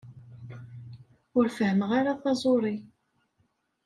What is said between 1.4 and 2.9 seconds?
fehmeɣ ara taẓuṛi.